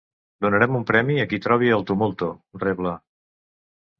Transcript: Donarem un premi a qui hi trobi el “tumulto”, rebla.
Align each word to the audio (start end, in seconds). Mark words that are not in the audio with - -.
Donarem 0.45 0.77
un 0.79 0.85
premi 0.91 1.17
a 1.23 1.25
qui 1.33 1.39
hi 1.41 1.43
trobi 1.43 1.69
el 1.77 1.85
“tumulto”, 1.91 2.31
rebla. 2.63 2.97